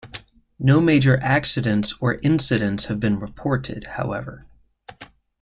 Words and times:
No 0.57 0.79
major 0.81 1.19
accidents 1.21 1.93
or 1.99 2.15
incidents 2.23 2.85
have 2.85 2.99
been 2.99 3.19
reported, 3.19 3.83
however. 3.83 4.47